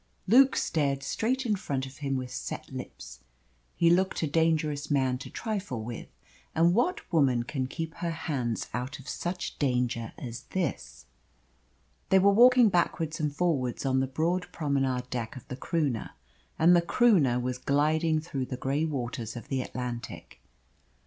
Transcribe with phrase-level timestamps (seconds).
[0.27, 3.19] Luke stared straight in front of him with set lips.
[3.75, 6.07] He looked a dangerous man to trifle with,
[6.55, 11.05] and what woman can keep her hands out of such danger as this?
[12.09, 16.13] They were walking backwards and forwards on the broad promenade deck of the Croonah,
[16.57, 20.41] and the Croonah was gliding through the grey waters of the Atlantic.